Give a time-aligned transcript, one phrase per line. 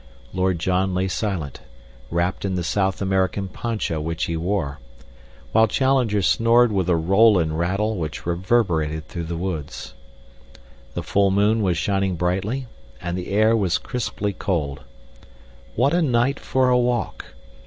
[0.33, 1.59] Lord John lay silent,
[2.09, 4.79] wrapped in the South American poncho which he wore,
[5.51, 9.93] while Challenger snored with a roll and rattle which reverberated through the woods.
[10.95, 12.65] The full moon was shining brightly,
[12.99, 14.81] and the air was crisply cold.
[15.75, 17.35] What a night for a walk!